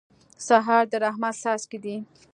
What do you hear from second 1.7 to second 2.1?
دي.